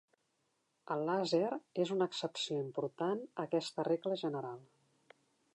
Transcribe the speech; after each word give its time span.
El 0.95 1.03
làser 1.09 1.41
és 1.83 1.93
una 1.97 2.09
excepció 2.11 2.59
important 2.63 3.23
a 3.29 3.47
aquesta 3.47 3.89
regla 3.93 4.21
general. 4.27 4.61